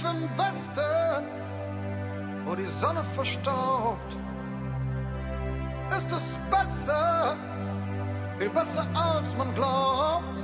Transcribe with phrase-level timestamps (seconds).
[0.00, 1.26] Tief im Westen,
[2.46, 4.16] wo die Sonne verstaubt,
[5.90, 7.36] ist es besser,
[8.38, 10.42] viel besser als man glaubt.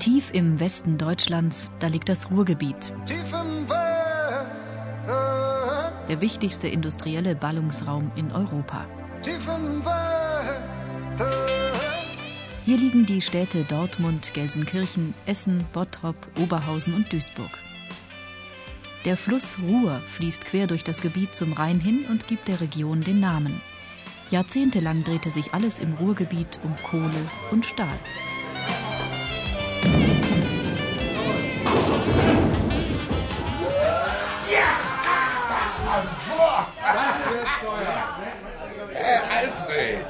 [0.00, 2.92] Tief im Westen Deutschlands, da liegt das Ruhrgebiet.
[3.06, 5.12] Tief im Westen,
[6.08, 8.86] der wichtigste industrielle Ballungsraum in Europa.
[9.22, 11.30] tief im Westen.
[12.64, 17.50] Hier liegen die Städte Dortmund, Gelsenkirchen, Essen, Bottrop, Oberhausen und Duisburg.
[19.04, 23.02] Der Fluss Ruhr fließt quer durch das Gebiet zum Rhein hin und gibt der Region
[23.02, 23.60] den Namen.
[24.30, 27.98] Jahrzehntelang drehte sich alles im Ruhrgebiet um Kohle und Stahl.
[38.94, 40.06] Hey, Alfred!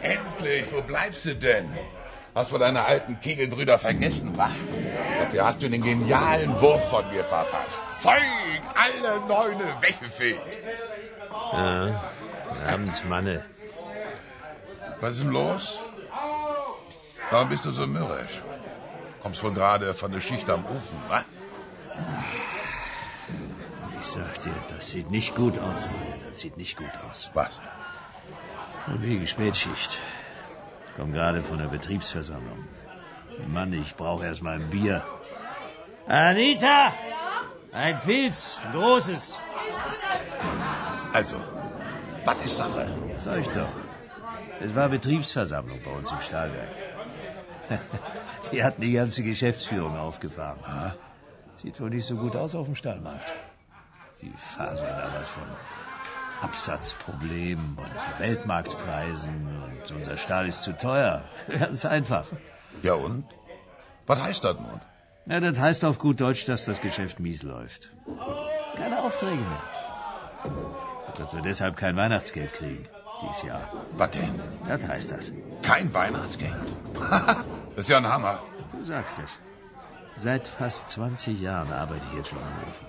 [0.00, 1.66] Endlich, wo bleibst du denn?
[2.34, 4.50] Hast du deine alten Kegelbrüder vergessen, wa?
[5.20, 7.82] Dafür hast du den genialen Wurf von mir verpasst.
[8.00, 8.22] Zeug,
[8.74, 10.58] alle Neune weggefegt.
[11.52, 12.02] Ja,
[12.72, 13.44] Abend, Manne.
[15.00, 15.78] Was ist denn los?
[17.30, 18.42] Warum bist du so mürrisch?
[19.22, 21.24] Kommst wohl gerade von der Schicht am Ofen, wa?
[24.00, 26.18] Ich sag dir, das sieht nicht gut aus, Manne.
[26.28, 27.30] Das sieht nicht gut aus.
[27.34, 27.60] Was?
[28.88, 29.98] Und wie Spätschicht.
[30.96, 32.64] Komm gerade von der Betriebsversammlung.
[33.48, 35.02] Mann, ich brauche erst mal ein Bier.
[36.06, 36.92] Anita!
[37.72, 39.38] Ein Pilz, ein großes.
[41.12, 41.36] Also,
[42.24, 42.90] was ist Sache?
[43.24, 43.68] Sag ich doch.
[44.60, 46.68] Es war Betriebsversammlung bei uns im Stahlwerk.
[48.52, 50.58] Die hatten die ganze Geschäftsführung aufgefahren.
[51.62, 53.32] Sieht wohl nicht so gut aus auf dem Stahlmarkt.
[54.20, 55.42] Die faseln da was von
[56.42, 61.22] Absatzproblemen und Weltmarktpreisen und unser Stahl ist zu teuer.
[61.48, 62.26] Ganz einfach.
[62.82, 63.24] Ja und?
[64.06, 64.80] Was heißt das nun?
[65.26, 67.90] Ja, das heißt auf gut Deutsch, dass das Geschäft mies läuft.
[68.76, 69.62] Keine Aufträge mehr.
[71.16, 72.88] Dass wir deshalb kein Weihnachtsgeld kriegen
[73.22, 73.72] dieses Jahr.
[73.92, 74.40] Was denn?
[74.66, 75.32] Das heißt das.
[75.62, 76.54] Kein Weihnachtsgeld?
[76.94, 77.36] das
[77.76, 78.38] ist ja ein Hammer.
[78.72, 79.30] Du sagst es.
[80.16, 82.86] Seit fast 20 Jahren arbeite ich jetzt schon am Ofen.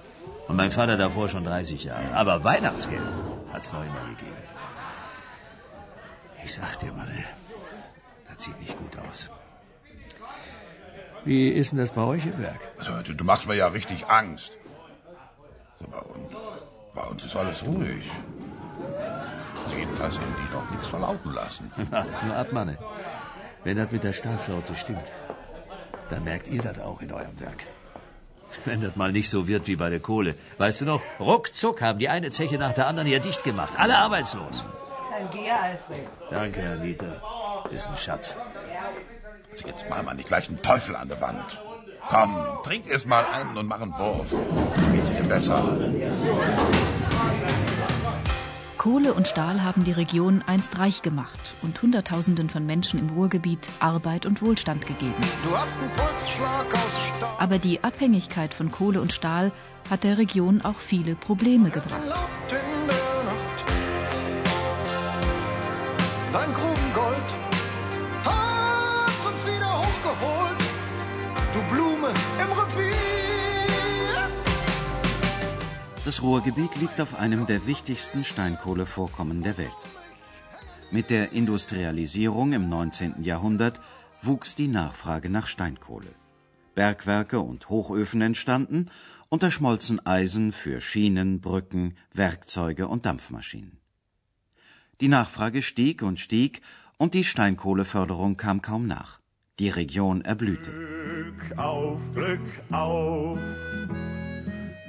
[0.47, 2.13] Und mein Vater davor schon 30 Jahre.
[2.15, 3.01] Aber Weihnachtsgeld
[3.51, 4.35] hat's noch immer gegeben.
[6.43, 7.09] Ich sag dir, Mann,
[8.29, 9.29] das sieht nicht gut aus.
[11.25, 12.59] Wie ist denn das bei euch im Werk?
[12.77, 14.57] Also, du, du machst mir ja richtig Angst.
[15.79, 16.35] So, bei, uns,
[16.93, 18.11] bei uns ist alles ruhig.
[19.65, 21.71] Also jedenfalls haben die noch nichts verlauten lassen.
[21.91, 22.77] Wart's nur ab, Manne.
[23.63, 25.07] Wenn das mit der Stahlflotte stimmt,
[26.09, 27.63] dann merkt ihr das auch in eurem Werk.
[28.65, 30.35] Wenn das mal nicht so wird wie bei der Kohle.
[30.57, 33.73] Weißt du noch, ruckzuck haben die eine Zeche nach der anderen hier dicht gemacht.
[33.77, 34.63] Alle arbeitslos.
[35.09, 36.07] Dann geh, Alfred.
[36.29, 37.05] Danke, Anita.
[37.71, 38.35] Ist ein Schatz.
[39.53, 41.61] Also jetzt mal mal nicht gleich einen Teufel an der Wand.
[42.09, 44.33] Komm, trink erst mal einen und mach einen Wurf.
[44.91, 45.77] Geht's dir besser?
[48.79, 53.69] Kohle und Stahl haben die Region einst reich gemacht und Hunderttausenden von Menschen im Ruhrgebiet
[53.79, 55.13] Arbeit und Wohlstand gegeben.
[55.47, 57.35] Du hast einen Pulsschlag aus Stahl.
[57.37, 59.51] Aber die Abhängigkeit von Kohle und Stahl
[59.87, 62.01] hat der Region auch viele Probleme gebracht.
[76.13, 79.71] Das Ruhrgebiet liegt auf einem der wichtigsten Steinkohlevorkommen der Welt.
[80.91, 83.23] Mit der Industrialisierung im 19.
[83.23, 83.81] Jahrhundert
[84.21, 86.13] wuchs die Nachfrage nach Steinkohle.
[86.75, 88.91] Bergwerke und Hochöfen entstanden
[89.29, 93.79] und da schmolzen Eisen für Schienen, Brücken, Werkzeuge und Dampfmaschinen.
[95.01, 96.61] Die Nachfrage stieg und stieg
[96.97, 99.19] und die Steinkohleförderung kam kaum nach.
[99.57, 100.69] Die Region erblühte.
[100.69, 103.39] Glück auf, Glück auf.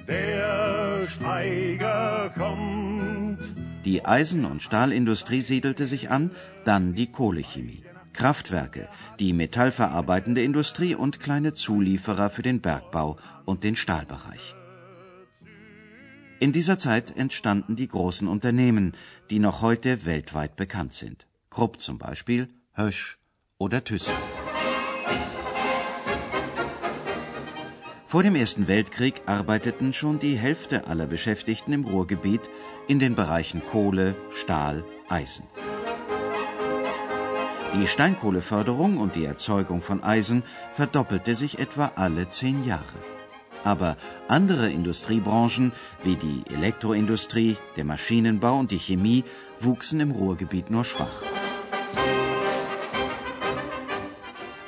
[0.07, 3.39] Der Steiger kommt.
[3.85, 6.31] Die Eisen- und Stahlindustrie siedelte sich an,
[6.65, 7.83] dann die Kohlechemie.
[8.13, 8.89] Kraftwerke,
[9.19, 14.55] die metallverarbeitende Industrie und kleine Zulieferer für den Bergbau und den Stahlbereich.
[16.41, 18.93] In dieser Zeit entstanden die großen Unternehmen,
[19.31, 21.27] die noch heute weltweit bekannt sind.
[21.51, 23.19] Krupp zum Beispiel, Hösch
[23.59, 24.15] oder Thyssen.
[28.15, 32.49] Vor dem Ersten Weltkrieg arbeiteten schon die Hälfte aller Beschäftigten im Ruhrgebiet
[32.87, 35.47] in den Bereichen Kohle, Stahl, Eisen.
[37.75, 40.45] Die Steinkohleförderung und die Erzeugung von Eisen
[40.75, 43.01] verdoppelte sich etwa alle zehn Jahre.
[43.65, 43.97] Aber
[44.29, 45.73] andere Industriebranchen
[46.05, 49.25] wie die Elektroindustrie, der Maschinenbau und die Chemie
[49.59, 51.25] wuchsen im Ruhrgebiet nur schwach.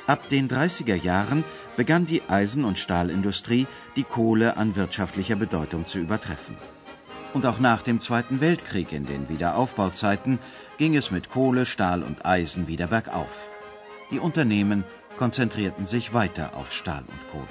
[0.05, 1.45] Ab den 30er Jahren
[1.77, 6.57] begann die Eisen- und Stahlindustrie, die Kohle an wirtschaftlicher Bedeutung zu übertreffen.
[7.33, 10.39] Und auch nach dem Zweiten Weltkrieg in den Wiederaufbauzeiten
[10.77, 13.49] ging es mit Kohle, Stahl und Eisen wieder bergauf.
[14.11, 14.83] Die Unternehmen
[15.17, 17.47] konzentrierten sich weiter auf Stahl und Kohle.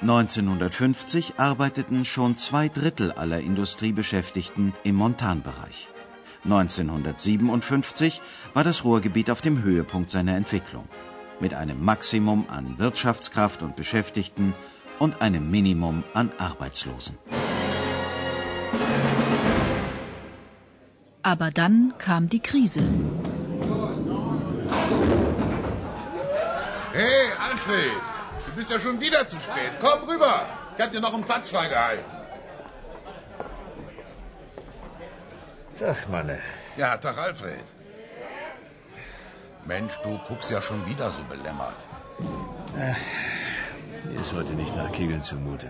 [0.00, 5.88] 1950 arbeiteten schon zwei Drittel aller Industriebeschäftigten im Montanbereich.
[6.44, 8.22] 1957
[8.54, 10.88] war das Ruhrgebiet auf dem Höhepunkt seiner Entwicklung,
[11.40, 14.54] mit einem Maximum an Wirtschaftskraft und Beschäftigten
[14.98, 17.18] und einem Minimum an Arbeitslosen.
[21.22, 22.82] Aber dann kam die Krise.
[26.92, 27.92] Hey, Alfred,
[28.46, 29.72] du bist ja schon wieder zu spät.
[29.80, 30.46] Komm rüber.
[30.76, 32.04] Ich hab dir noch einen Platz freigehalten.
[35.78, 36.38] Tag, Manne.
[36.76, 37.64] Ja, Tag, Alfred.
[39.68, 41.80] Mensch, du guckst ja schon wieder so belämmert.
[44.04, 45.68] Mir ist heute nicht nach Kegeln zumute.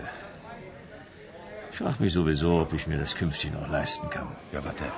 [1.71, 4.29] Ich frage mich sowieso, ob ich mir das künftig noch leisten kann.
[4.53, 4.95] Ja, was denn?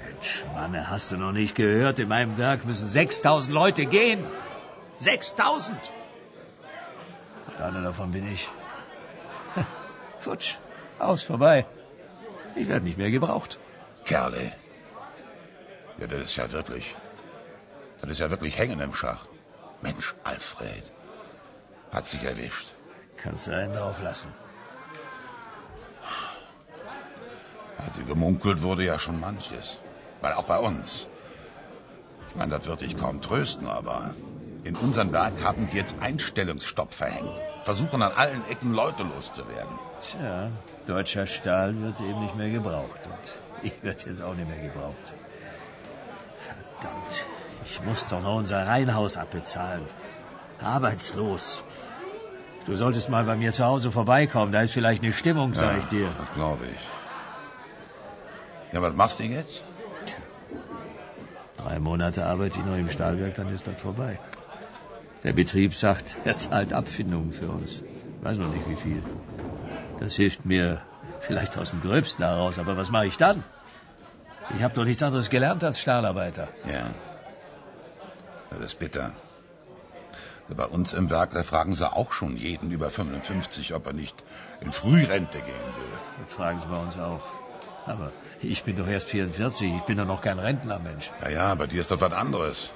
[0.00, 2.00] Mensch, Manne, hast du noch nicht gehört?
[2.00, 4.24] In meinem Werk müssen 6000 Leute gehen.
[4.98, 5.78] 6000!
[7.60, 8.48] Einer davon bin ich.
[10.18, 10.56] Futsch,
[10.98, 11.66] aus, vorbei.
[12.56, 13.60] Ich werde nicht mehr gebraucht.
[14.04, 14.52] Kerle.
[15.98, 16.96] Ja, das ist ja wirklich.
[18.02, 19.28] Das ist ja wirklich Hängen im Schacht.
[19.80, 20.92] Mensch, Alfred.
[21.92, 22.72] Hat sich erwischt.
[23.16, 24.28] Kannst du einen drauf lassen.
[27.78, 29.78] Also gemunkelt wurde ja schon manches.
[30.20, 31.06] Weil auch bei uns.
[32.30, 34.14] Ich meine, das wird dich kaum trösten, aber
[34.64, 37.38] in unserem Werk haben die jetzt Einstellungsstopp verhängt.
[37.62, 39.78] Versuchen an allen Ecken Leute loszuwerden.
[40.00, 40.50] Tja,
[40.86, 43.00] deutscher Stahl wird eben nicht mehr gebraucht.
[43.04, 45.12] Und ich werde jetzt auch nicht mehr gebraucht.
[46.44, 47.24] Verdammt,
[47.72, 49.84] ich muss doch noch unser Reihenhaus abbezahlen.
[50.60, 51.64] Arbeitslos.
[52.66, 54.52] Du solltest mal bei mir zu Hause vorbeikommen.
[54.52, 56.08] Da ist vielleicht eine Stimmung, sag ich dir.
[56.18, 56.82] Das glaube ich.
[58.72, 59.64] Ja, was machst du jetzt?
[61.56, 64.18] Drei Monate arbeite ich noch im Stahlwerk, dann ist das vorbei.
[65.24, 67.76] Der Betrieb sagt, er zahlt Abfindungen für uns.
[68.20, 69.02] Weiß noch nicht wie viel.
[69.98, 70.82] Das hilft mir
[71.20, 73.42] vielleicht aus dem Gröbsten heraus, aber was mache ich dann?
[74.56, 76.48] Ich habe doch nichts anderes gelernt als Stahlarbeiter.
[76.66, 76.90] Ja.
[78.58, 79.12] Das ist bitter.
[80.48, 84.22] Bei uns im Werk, da fragen sie auch schon jeden über 55, ob er nicht
[84.60, 85.98] in Frührente gehen will.
[86.22, 87.22] Das fragen sie bei uns auch.
[87.86, 88.12] Aber
[88.42, 91.10] ich bin doch erst 44, ich bin doch noch kein Rentner, Mensch.
[91.22, 92.70] Ja, ja, bei dir ist das was anderes.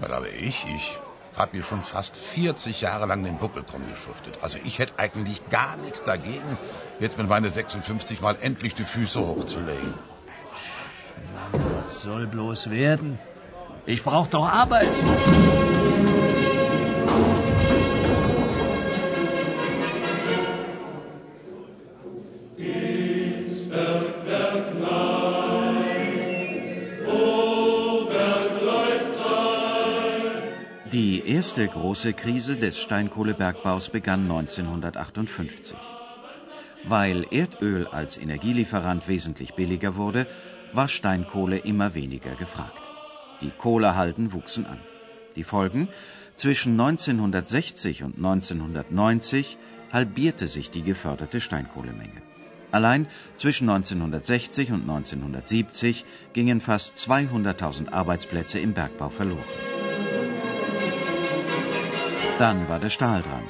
[0.00, 0.98] Weil aber ich, ich
[1.36, 4.38] habe mir schon fast 40 Jahre lang den Buckel drum geschuftet.
[4.40, 6.58] Also ich hätte eigentlich gar nichts dagegen,
[7.00, 9.94] jetzt mit meine 56 mal endlich die Füße hochzulegen.
[11.52, 13.18] Was soll bloß werden?
[13.84, 14.88] Ich brauche doch Arbeit.
[30.92, 35.76] Die erste große Krise des Steinkohlebergbaus begann 1958.
[36.84, 40.26] Weil Erdöl als Energielieferant wesentlich billiger wurde,
[40.72, 42.91] war Steinkohle immer weniger gefragt.
[43.42, 44.78] Die Kohlehalden wuchsen an.
[45.36, 45.88] Die Folgen?
[46.36, 49.58] Zwischen 1960 und 1990
[49.92, 52.22] halbierte sich die geförderte Steinkohlemenge.
[52.70, 53.06] Allein
[53.36, 59.44] zwischen 1960 und 1970 gingen fast 200.000 Arbeitsplätze im Bergbau verloren.
[62.38, 63.44] Dann war der Stahl dran.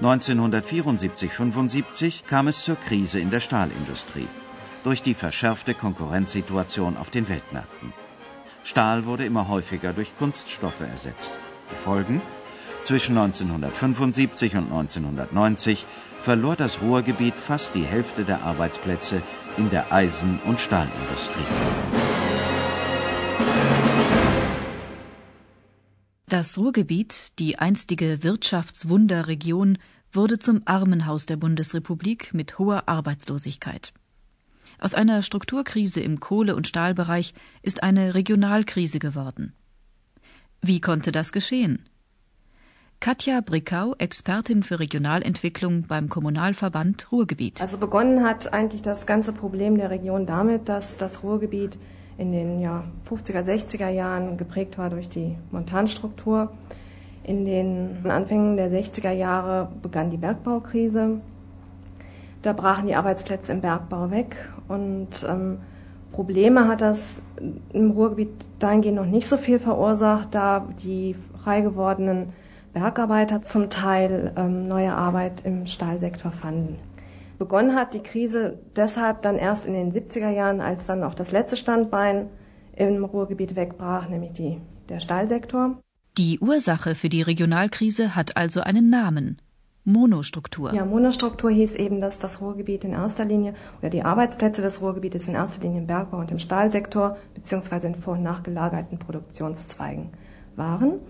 [0.00, 4.28] 1974-75 kam es zur Krise in der Stahlindustrie
[4.84, 7.92] durch die verschärfte Konkurrenzsituation auf den Weltmärkten.
[8.64, 11.32] Stahl wurde immer häufiger durch Kunststoffe ersetzt.
[11.70, 12.20] Die Folgen?
[12.82, 15.86] Zwischen 1975 und 1990
[16.20, 19.22] verlor das Ruhrgebiet fast die Hälfte der Arbeitsplätze
[19.56, 21.42] in der Eisen- und Stahlindustrie.
[26.26, 29.78] Das Ruhrgebiet, die einstige Wirtschaftswunderregion,
[30.12, 33.92] wurde zum Armenhaus der Bundesrepublik mit hoher Arbeitslosigkeit.
[34.80, 39.52] Aus einer Strukturkrise im Kohle- und Stahlbereich ist eine Regionalkrise geworden.
[40.62, 41.88] Wie konnte das geschehen?
[43.00, 47.60] Katja Brickau, Expertin für Regionalentwicklung beim Kommunalverband Ruhrgebiet.
[47.60, 51.78] Also begonnen hat eigentlich das ganze Problem der Region damit, dass das Ruhrgebiet
[52.16, 56.50] in den ja, 50er, 60er Jahren geprägt war durch die Montanstruktur.
[57.22, 61.20] In den Anfängen der 60er Jahre begann die Bergbaukrise.
[62.42, 64.36] Da brachen die Arbeitsplätze im Bergbau weg
[64.68, 65.58] und ähm,
[66.12, 67.22] Probleme hat das
[67.72, 72.32] im Ruhrgebiet dahingehend noch nicht so viel verursacht, da die frei gewordenen
[72.72, 76.76] Bergarbeiter zum Teil ähm, neue Arbeit im Stahlsektor fanden.
[77.38, 81.30] Begonnen hat die Krise deshalb dann erst in den 70er Jahren, als dann auch das
[81.30, 82.28] letzte Standbein
[82.74, 85.78] im Ruhrgebiet wegbrach, nämlich die, der Stahlsektor.
[86.16, 89.40] Die Ursache für die Regionalkrise hat also einen Namen.
[89.88, 90.72] Monostruktur.
[90.74, 95.28] Ja, Monostruktur hieß eben, dass das Ruhrgebiet in erster Linie oder die Arbeitsplätze des Ruhrgebietes
[95.28, 100.10] in erster Linie im Bergbau und im Stahlsektor beziehungsweise in vor- und nachgelagerten Produktionszweigen
[100.56, 101.00] waren.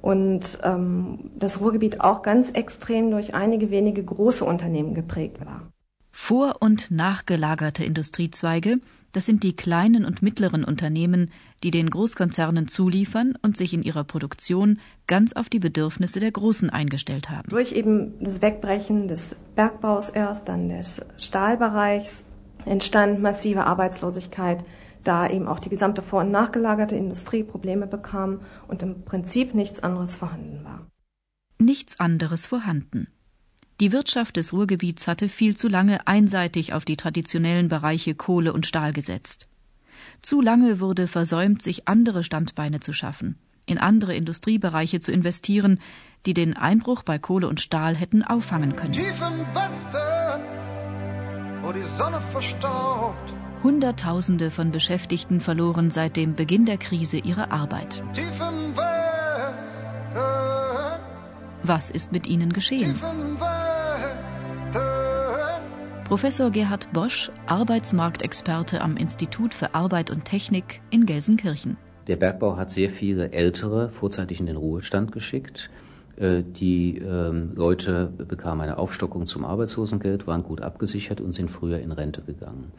[0.00, 5.71] Und ähm, das Ruhrgebiet auch ganz extrem durch einige wenige große Unternehmen geprägt war.
[6.14, 8.80] Vor- und nachgelagerte Industriezweige,
[9.12, 11.30] das sind die kleinen und mittleren Unternehmen,
[11.62, 16.68] die den Großkonzernen zuliefern und sich in ihrer Produktion ganz auf die Bedürfnisse der Großen
[16.68, 17.48] eingestellt haben.
[17.48, 22.24] Durch eben das Wegbrechen des Bergbaus erst, dann des Stahlbereichs,
[22.66, 24.64] entstand massive Arbeitslosigkeit,
[25.04, 29.82] da eben auch die gesamte vor- und nachgelagerte Industrie Probleme bekam und im Prinzip nichts
[29.82, 30.86] anderes vorhanden war.
[31.58, 33.08] Nichts anderes vorhanden.
[33.82, 38.64] Die Wirtschaft des Ruhrgebiets hatte viel zu lange einseitig auf die traditionellen Bereiche Kohle und
[38.64, 39.48] Stahl gesetzt.
[40.22, 45.80] Zu lange wurde versäumt, sich andere Standbeine zu schaffen, in andere Industriebereiche zu investieren,
[46.26, 48.92] die den Einbruch bei Kohle und Stahl hätten auffangen können.
[48.92, 50.42] Tief im Westen,
[51.62, 53.34] wo die Sonne verstaubt.
[53.64, 58.00] Hunderttausende von Beschäftigten verloren seit dem Beginn der Krise ihre Arbeit.
[58.12, 59.02] Tief im Westen,
[61.64, 62.84] Was ist mit ihnen geschehen?
[62.84, 63.21] tief im.
[66.12, 71.78] Professor Gerhard Bosch, Arbeitsmarktexperte am Institut für Arbeit und Technik in Gelsenkirchen.
[72.06, 75.70] Der Bergbau hat sehr viele Ältere vorzeitig in den Ruhestand geschickt.
[76.16, 81.78] Äh, Die ähm, Leute bekamen eine Aufstockung zum Arbeitslosengeld, waren gut abgesichert und sind früher
[81.78, 82.72] in Rente gegangen.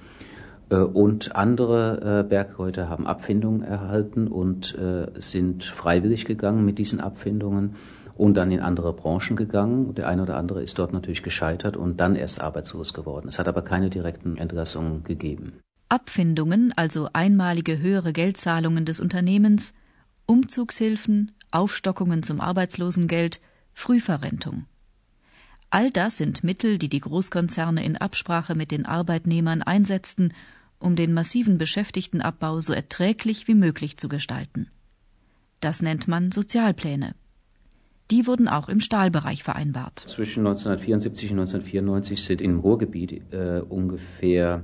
[0.70, 4.78] Äh, Und andere äh, Bergleute haben Abfindungen erhalten und
[5.18, 7.78] sind freiwillig gegangen mit diesen Abfindungen
[8.16, 9.96] und dann in andere Branchen gegangen.
[9.96, 13.28] Der eine oder andere ist dort natürlich gescheitert und dann erst arbeitslos geworden.
[13.28, 15.60] Es hat aber keine direkten Entlassungen gegeben.
[15.90, 19.74] Abfindungen, also einmalige höhere Geldzahlungen des Unternehmens,
[20.26, 23.40] Umzugshilfen, Aufstockungen zum Arbeitslosengeld,
[23.74, 24.66] Frühverrentung.
[25.70, 30.34] All das sind Mittel, die die Großkonzerne in Absprache mit den Arbeitnehmern einsetzten,
[30.80, 34.70] um den massiven Beschäftigtenabbau so erträglich wie möglich zu gestalten.
[35.62, 37.16] Das nennt man Sozialpläne.
[38.12, 40.00] Die wurden auch im Stahlbereich vereinbart.
[40.00, 44.64] Zwischen 1974 und 1994 sind im Ruhrgebiet äh, ungefähr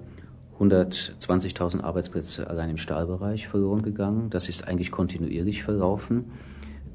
[0.60, 4.30] 120.000 Arbeitsplätze allein im Stahlbereich verloren gegangen.
[4.30, 6.32] Das ist eigentlich kontinuierlich verlaufen.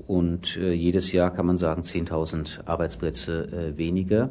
[0.07, 4.31] Und äh, jedes Jahr kann man sagen 10.000 Arbeitsplätze äh, weniger.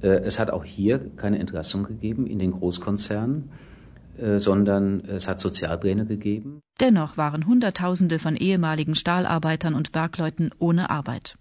[0.00, 3.50] Äh, es hat auch hier keine Entlassung gegeben in den Großkonzernen,
[4.36, 6.60] sondern es hat Sozialpläne gegeben.
[6.80, 11.36] Dennoch waren Hunderttausende von ehemaligen Stahlarbeitern und Bergleuten ohne Arbeit.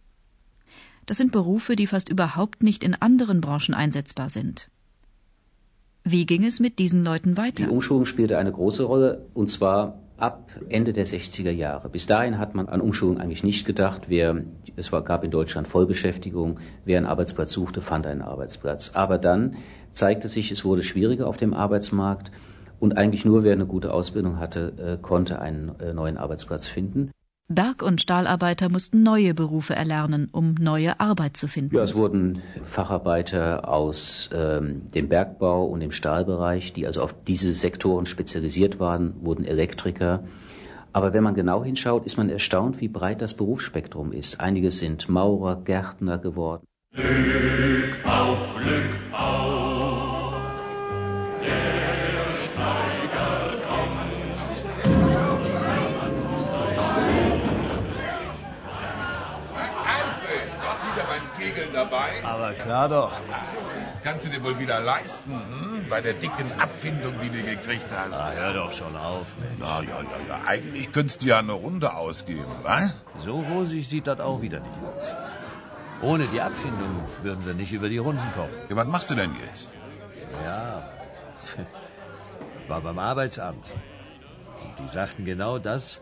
[1.06, 4.70] Das sind Berufe, die fast überhaupt nicht in anderen Branchen einsetzbar sind.
[6.04, 7.72] Wie ging es mit diesen Leuten Die weiter?
[7.72, 11.90] Umschulung spielte eine große Rolle, und zwar ab Ende der 60er Jahre.
[11.90, 14.04] Bis dahin hat man an Umschulung eigentlich nicht gedacht.
[14.08, 14.44] Wer,
[14.76, 16.60] es war, gab in Deutschland Vollbeschäftigung.
[16.86, 18.92] Wer einen Arbeitsplatz suchte, fand einen Arbeitsplatz.
[18.94, 19.58] Aber dann
[19.92, 22.32] zeigte sich, es wurde schwieriger auf dem Arbeitsmarkt.
[22.82, 27.12] Und eigentlich nur wer eine gute Ausbildung hatte, äh, konnte einen äh, neuen Arbeitsplatz finden.
[27.48, 31.76] Berg- und Stahlarbeiter mussten neue Berufe erlernen, um neue Arbeit zu finden.
[31.76, 37.54] Ja, es wurden Facharbeiter aus ähm, dem Bergbau und dem Stahlbereich, die also auf diese
[37.54, 40.24] Sektoren spezialisiert waren, wurden Elektriker.
[40.92, 44.40] Aber wenn man genau hinschaut, ist man erstaunt, wie breit das Berufsspektrum ist.
[44.40, 46.66] Einige sind Maurer, Gärtner geworden.
[48.04, 48.96] Alfred,
[62.42, 63.12] Aber klar doch.
[64.04, 65.86] Kannst du dir wohl wieder leisten, hm?
[65.90, 68.14] Bei der dicken Abfindung, die du gekriegt hast.
[68.14, 69.28] Ah, hör doch schon auf.
[69.40, 69.60] Mensch.
[69.60, 70.42] Na, ja, ja, ja.
[70.48, 72.94] Eigentlich könntest du ja eine Runde ausgeben, wa?
[73.24, 75.14] So rosig sieht das auch wieder nicht aus.
[76.02, 78.54] Ohne die Abfindung würden wir nicht über die Runden kommen.
[78.70, 79.70] Ja, was machst du denn jetzt?
[80.44, 80.90] Ja,
[82.68, 83.66] war beim Arbeitsamt.
[84.64, 86.02] Und die sagten genau das,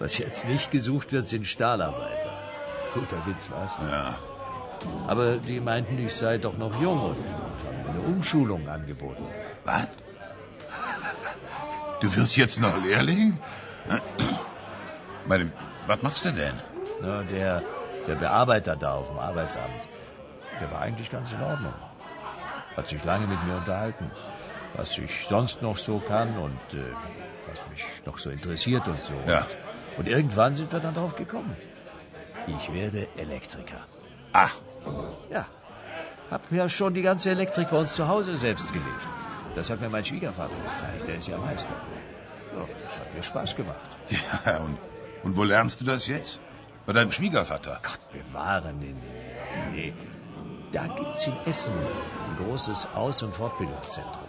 [0.00, 2.32] was jetzt nicht gesucht wird, sind Stahlarbeiter.
[2.92, 3.88] Guter Witz, was?
[3.88, 4.16] Ja.
[5.06, 9.24] Aber die meinten, ich sei doch noch jung und, und haben mir eine Umschulung angeboten.
[9.64, 9.88] Was?
[12.00, 13.38] Du wirst jetzt noch Lehrling?
[15.26, 15.50] Meine,
[15.86, 16.54] was machst du denn?
[17.00, 17.62] Na, der,
[18.06, 19.88] der Bearbeiter da auf dem Arbeitsamt,
[20.60, 21.74] der war eigentlich ganz in Ordnung.
[22.76, 24.10] Hat sich lange mit mir unterhalten,
[24.74, 26.84] was ich sonst noch so kann und äh,
[27.48, 29.14] was mich noch so interessiert und so.
[29.26, 29.38] Ja.
[29.38, 31.56] Und, und irgendwann sind wir dann drauf gekommen.
[32.46, 33.80] Ich werde Elektriker.
[34.32, 34.54] Ach,
[35.30, 35.46] Ja.
[36.30, 39.02] Hab ja schon die ganze Elektrik bei uns zu Hause selbst gelegt.
[39.54, 41.06] Das hat mir mein Schwiegervater gezeigt.
[41.06, 41.68] Der ist ja Meister.
[42.56, 43.96] Ja, das hat mir Spaß gemacht.
[44.46, 44.76] ja, und,
[45.22, 46.40] und wo lernst du das jetzt?
[46.84, 47.78] Bei deinem Schwiegervater?
[47.82, 48.96] Gott bewahre den.
[49.72, 49.94] Nee.
[50.72, 54.28] Da gibt's in Essen ein großes Aus- und Fortbildungszentrum.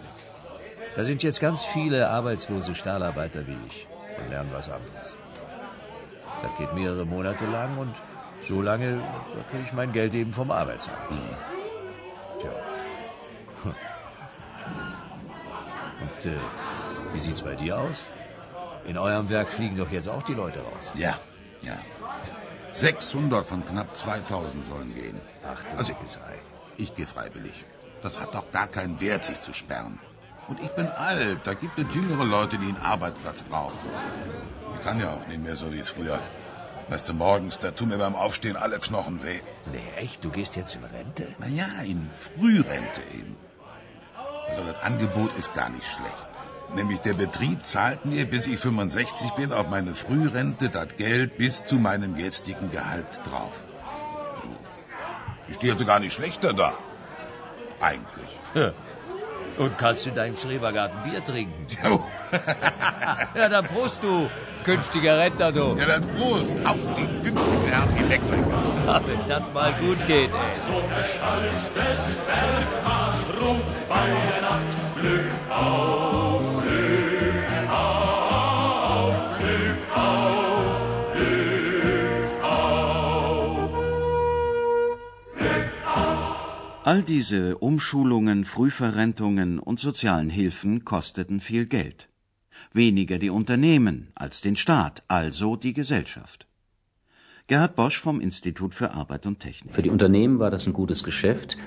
[0.96, 3.86] Da sind jetzt ganz viele arbeitslose Stahlarbeiter wie ich
[4.18, 5.14] und lernen was anderes.
[6.42, 7.94] Das geht mehrere Monate lang und
[8.48, 8.96] so lange
[9.34, 10.96] da kriege ich mein Geld eben vom Arbeitsamt.
[12.40, 12.50] Tja.
[16.00, 16.36] Und äh,
[17.12, 18.04] wie sieht's bei dir aus?
[18.86, 20.90] In eurem Werk fliegen doch jetzt auch die Leute raus.
[20.94, 21.18] Ja,
[21.62, 21.76] ja.
[22.72, 25.20] 600 von knapp 2000 sollen gehen.
[25.46, 26.38] Ach du Also- Sei.
[26.76, 27.64] Ich gehe freiwillig.
[28.02, 29.98] Das hat doch gar keinen Wert, sich zu sperren.
[30.46, 31.40] Und ich bin alt.
[31.44, 33.76] Da gibt es jüngere Leute, die einen Arbeitsplatz brauchen.
[34.78, 36.20] Ich kann ja auch nicht mehr so wie früher.
[36.88, 39.40] Weißt du, morgens, da tun mir beim Aufstehen alle Knochen weh.
[39.72, 40.24] Nee, echt?
[40.24, 41.26] Du gehst jetzt in Rente?
[41.38, 43.36] Naja, in Frührente eben.
[44.48, 46.28] Also das Angebot ist gar nicht schlecht.
[46.74, 51.64] Nämlich der Betrieb zahlt mir, bis ich 65 bin, auf meine Frührente das Geld bis
[51.64, 53.60] zu meinem jetzigen Gehalt drauf.
[54.36, 54.48] Also,
[55.48, 56.72] ich stehe also gar nicht schlechter da.
[57.80, 58.28] Eigentlich.
[58.54, 58.72] Ja.
[59.58, 61.66] Und kannst in deinem Schrebergarten Bier trinken?
[61.84, 62.04] Jo.
[63.34, 64.28] Ja, dann Prost, du
[64.64, 65.76] künftiger Rentner, du.
[65.78, 68.62] Ja, dann Prost auf die günstigen Herren Elektriker.
[68.86, 70.60] Ja, wenn das mal gut geht, ey.
[70.66, 75.97] So Bestand des Weltmarkts ruft bei der Nacht Glück auf,
[86.88, 92.08] All diese Umschulungen, Frühverrentungen und sozialen Hilfen kosteten viel Geld.
[92.72, 96.46] Weniger die Unternehmen als den Staat, also die Gesellschaft.
[97.46, 99.74] Gerhard Bosch vom Institut für Arbeit und Technik.
[99.74, 101.58] Für die Unternehmen war das ein gutes Geschäft.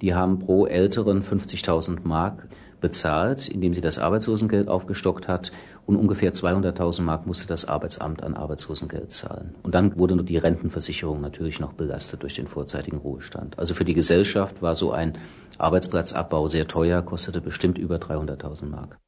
[0.00, 2.46] Die haben pro Älteren 50.000 Mark
[2.80, 5.52] bezahlt, indem sie das Arbeitslosengeld aufgestockt hat.
[5.86, 9.54] Und ungefähr 200.000 Mark musste das Arbeitsamt an Arbeitslosengeld zahlen.
[9.62, 13.58] Und dann wurde nur die Rentenversicherung natürlich noch belastet durch den vorzeitigen Ruhestand.
[13.58, 15.18] Also für die Gesellschaft war so ein
[15.58, 18.98] Arbeitsplatzabbau sehr teuer, kostete bestimmt über 300.000 Mark.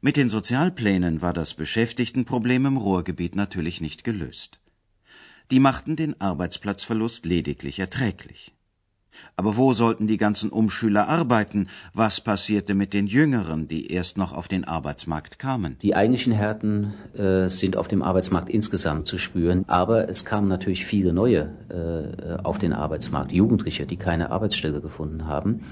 [0.00, 4.60] Mit den Sozialplänen war das Beschäftigtenproblem im Ruhrgebiet natürlich nicht gelöst.
[5.50, 8.54] Die machten den Arbeitsplatzverlust lediglich erträglich.
[9.36, 11.68] Aber wo sollten die ganzen Umschüler arbeiten?
[11.92, 15.76] Was passierte mit den Jüngeren, die erst noch auf den Arbeitsmarkt kamen?
[15.82, 20.86] Die eigentlichen Härten äh, sind auf dem Arbeitsmarkt insgesamt zu spüren, aber es kamen natürlich
[20.86, 25.62] viele neue äh, auf den Arbeitsmarkt, Jugendliche, die keine Arbeitsstelle gefunden haben.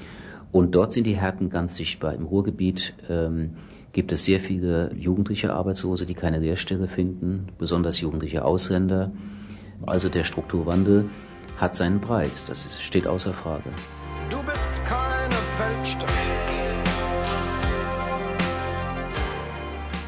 [0.51, 2.15] Und dort sind die Härten ganz sichtbar.
[2.15, 3.55] Im Ruhrgebiet ähm,
[3.93, 9.13] gibt es sehr viele jugendliche Arbeitslose, die keine Lehrstelle finden, besonders jugendliche Ausländer.
[9.87, 11.07] Also der Strukturwandel
[11.63, 13.71] hat seinen Preis, das ist, steht außer Frage.
[14.29, 16.11] Du bist keine Weltstadt.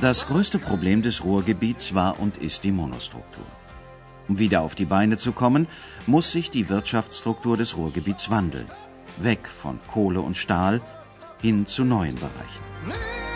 [0.00, 3.46] Das größte Problem des Ruhrgebiets war und ist die Monostruktur.
[4.28, 5.68] Um wieder auf die Beine zu kommen,
[6.06, 8.68] muss sich die Wirtschaftsstruktur des Ruhrgebiets wandeln.
[9.18, 10.80] Weg von Kohle und Stahl
[11.40, 12.64] hin zu neuen Bereichen.
[12.84, 13.33] Nicht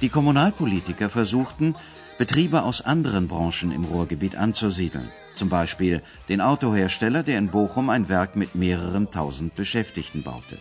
[0.00, 1.74] Die Kommunalpolitiker versuchten,
[2.18, 5.08] Betriebe aus anderen Branchen im Ruhrgebiet anzusiedeln.
[5.34, 10.58] Zum Beispiel den Autohersteller, der in Bochum ein Werk mit mehreren tausend Beschäftigten baute.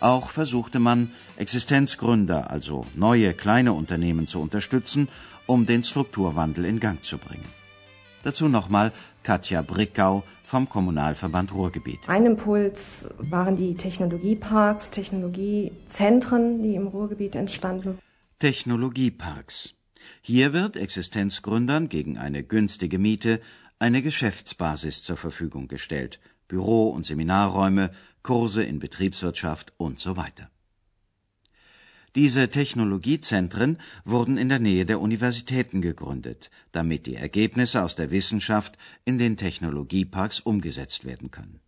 [0.00, 5.08] Auch versuchte man, Existenzgründer, also neue kleine Unternehmen zu unterstützen,
[5.46, 7.48] um den Strukturwandel in Gang zu bringen.
[8.22, 12.00] Dazu nochmal Katja Brickau vom Kommunalverband Ruhrgebiet.
[12.06, 17.98] Ein Impuls waren die Technologieparks, Technologiezentren, die im Ruhrgebiet entstanden.
[18.40, 19.74] Technologieparks.
[20.22, 23.42] Hier wird Existenzgründern gegen eine günstige Miete
[23.78, 27.90] eine Geschäftsbasis zur Verfügung gestellt, Büro- und Seminarräume,
[28.22, 30.50] Kurse in Betriebswirtschaft und so weiter.
[32.14, 33.76] Diese Technologiezentren
[34.06, 39.36] wurden in der Nähe der Universitäten gegründet, damit die Ergebnisse aus der Wissenschaft in den
[39.36, 41.60] Technologieparks umgesetzt werden können.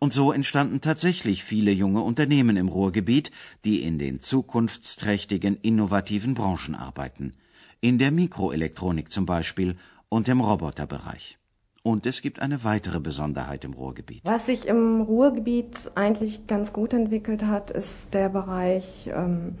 [0.00, 3.30] Und so entstanden tatsächlich viele junge Unternehmen im Ruhrgebiet,
[3.64, 7.32] die in den zukunftsträchtigen, innovativen Branchen arbeiten.
[7.80, 9.76] In der Mikroelektronik zum Beispiel
[10.08, 11.38] und im Roboterbereich.
[11.82, 14.22] Und es gibt eine weitere Besonderheit im Ruhrgebiet.
[14.24, 19.54] Was sich im Ruhrgebiet eigentlich ganz gut entwickelt hat, ist der Bereich ähm,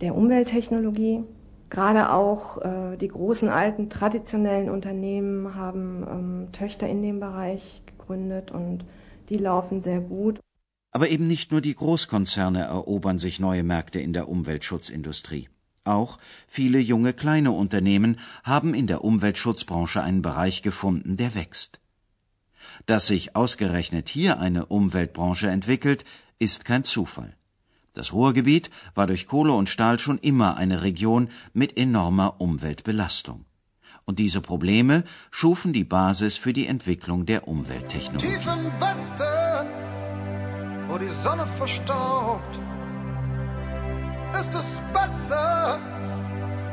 [0.00, 1.24] der Umwelttechnologie.
[1.70, 8.50] Gerade auch äh, die großen alten traditionellen Unternehmen haben ähm, Töchter in dem Bereich gegründet
[8.50, 8.84] und
[9.32, 10.40] die laufen sehr gut.
[10.90, 15.48] Aber eben nicht nur die Großkonzerne erobern sich neue Märkte in der Umweltschutzindustrie.
[15.84, 21.80] Auch viele junge kleine Unternehmen haben in der Umweltschutzbranche einen Bereich gefunden, der wächst.
[22.86, 26.04] Dass sich ausgerechnet hier eine Umweltbranche entwickelt,
[26.38, 27.34] ist kein Zufall.
[27.94, 33.44] Das Ruhrgebiet war durch Kohle und Stahl schon immer eine Region mit enormer Umweltbelastung.
[34.04, 38.26] Und diese Probleme schufen die Basis für die Entwicklung der Umwelttechnologie.
[38.26, 39.68] Tief im Westen,
[40.88, 42.58] wo die Sonne verstaubt,
[44.32, 45.80] ist es besser,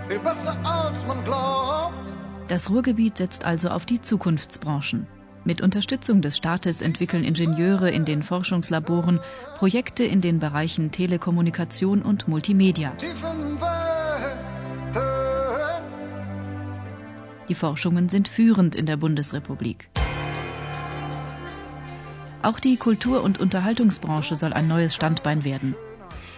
[0.08, 2.14] viel besser als man glaubt.
[2.48, 5.06] Das Ruhrgebiet setzt also auf die Zukunftsbranchen.
[5.46, 9.20] Mit Unterstützung des Staates entwickeln Ingenieure in den Forschungslaboren
[9.56, 12.92] Projekte in den Bereichen Telekommunikation und Multimedia.
[12.92, 13.69] Tief im Westen,
[17.50, 19.90] Die Forschungen sind führend in der Bundesrepublik.
[22.44, 25.76] Auch die Kultur- und Unterhaltungsbranche soll ein neues Standbein werden.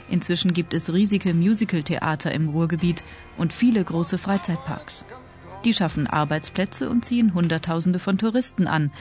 [0.10, 3.04] Inzwischen gibt es riesige Musicaltheater im Ruhrgebiet
[3.38, 5.06] und viele große Freizeitparks.
[5.64, 8.92] Die schaffen Arbeitsplätze und ziehen Hunderttausende von Touristen an,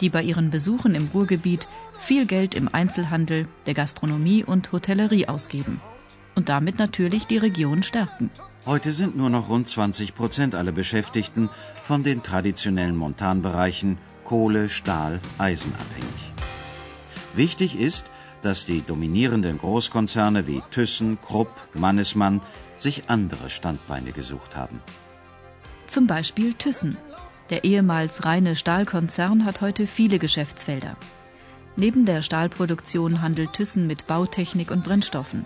[0.00, 1.68] die bei ihren Besuchen im Ruhrgebiet
[1.98, 5.80] viel Geld im Einzelhandel, der Gastronomie und Hotellerie ausgeben.
[6.40, 8.30] Und damit natürlich die Region stärken.
[8.64, 11.50] Heute sind nur noch rund 20 Prozent aller Beschäftigten
[11.82, 16.32] von den traditionellen Montanbereichen Kohle, Stahl, Eisen abhängig.
[17.34, 18.06] Wichtig ist,
[18.40, 22.40] dass die dominierenden Großkonzerne wie Thyssen, Krupp, Mannesmann
[22.78, 24.80] sich andere Standbeine gesucht haben.
[25.88, 26.96] Zum Beispiel Thyssen.
[27.50, 30.96] Der ehemals reine Stahlkonzern hat heute viele Geschäftsfelder.
[31.76, 35.44] Neben der Stahlproduktion handelt Thyssen mit Bautechnik und Brennstoffen,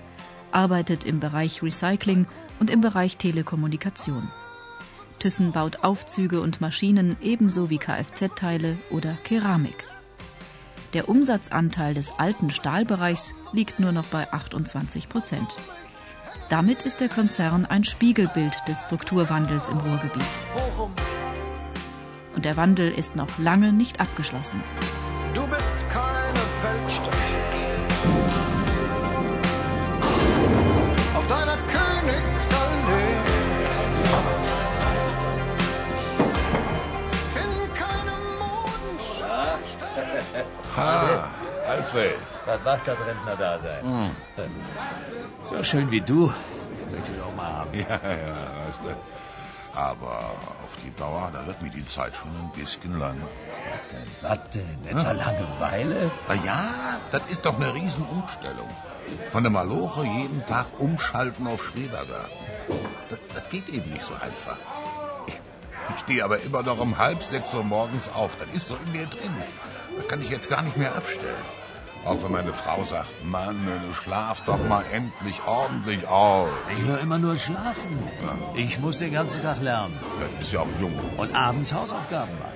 [0.55, 2.27] arbeitet im Bereich Recycling
[2.61, 4.31] und im Bereich Telekommunikation.
[5.19, 9.85] Thyssen baut Aufzüge und Maschinen ebenso wie Kfz-Teile oder Keramik.
[10.93, 15.49] Der Umsatzanteil des alten Stahlbereichs liegt nur noch bei 28 Prozent.
[16.51, 20.23] Damit ist der Konzern ein Spiegelbild des Strukturwandels im Ruhrgebiet.
[22.35, 24.63] Und der Wandel ist noch lange nicht abgeschlossen.
[25.35, 27.24] du bist keine Weltstadt.
[40.77, 41.29] Ha,
[41.69, 42.17] Alfred.
[42.47, 44.11] Was macht das Rentner-Dasein?
[45.43, 46.33] So schön wie du
[46.95, 47.75] möchte ich auch mal haben.
[47.75, 48.97] Ja, ja, weißt du.
[49.77, 50.19] Aber
[50.65, 53.17] auf die Dauer, da wird mir die Zeit schon ein bisschen lang.
[54.23, 54.79] Was denn?
[54.89, 56.11] Etwa Langeweile?
[56.29, 58.69] Na ja, das ist doch eine Riesenumstellung.
[59.31, 62.39] Von der Maloche jeden Tag umschalten auf Schrebergarten.
[63.09, 64.57] Das, das geht eben nicht so einfach.
[65.95, 68.37] Ich stehe aber immer noch um halb sechs Uhr morgens auf.
[68.37, 69.37] Das ist so in mir drin.
[69.97, 71.45] Das kann ich jetzt gar nicht mehr abstellen.
[72.05, 76.51] Auch wenn meine Frau sagt, Mann, du schlaf doch mal endlich ordentlich auf.
[76.71, 77.99] Ich höre immer nur schlafen.
[78.55, 79.99] Ich muss den ganzen Tag lernen.
[80.21, 80.93] Ja, du bist ja auch jung.
[81.17, 82.53] Und abends Hausaufgaben machen.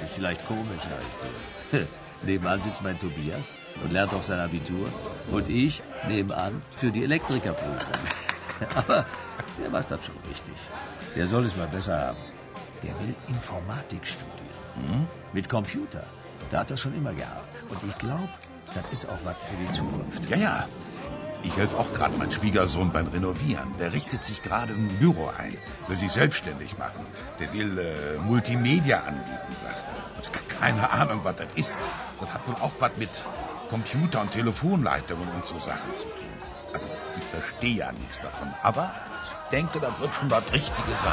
[0.00, 1.88] Das ist vielleicht komisch, aber ich bin.
[2.22, 3.42] Nebenan sitzt mein Tobias
[3.84, 4.88] und lernt auch sein Abitur.
[5.30, 7.76] Und ich nebenan für die Elektrikerprüfung.
[8.74, 9.04] Aber
[9.62, 10.54] der macht das schon richtig.
[11.14, 12.18] Der soll es mal besser haben.
[12.82, 15.06] Der will Informatik studieren.
[15.34, 16.04] Mit Computer.
[16.50, 17.48] Da hat er schon immer gehabt.
[17.68, 18.28] Und ich glaube,
[18.74, 20.30] das ist auch was für die Zukunft.
[20.30, 20.68] Ja, ja.
[21.42, 23.76] Ich helfe auch gerade meinem Schwiegersohn beim Renovieren.
[23.78, 25.56] Der richtet sich gerade im Büro ein,
[25.86, 27.06] will sich selbstständig machen.
[27.38, 30.16] Der will äh, Multimedia anbieten, sagt er.
[30.16, 30.30] Also
[30.60, 31.76] keine Ahnung, was das ist.
[32.20, 33.10] Das hat wohl auch was mit
[33.70, 36.26] Computer und Telefonleitungen und so Sachen zu tun.
[36.72, 38.52] Also ich verstehe ja nichts davon.
[38.62, 38.92] Aber
[39.24, 41.12] ich denke, das wird schon was Richtiges sein.